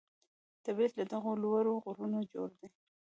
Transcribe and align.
طبیعت 0.65 0.91
له 0.99 1.03
دغو 1.11 1.31
لوړو 1.43 1.73
غرونو 1.83 2.19
جوړ 2.33 2.49
دی. 2.59 2.67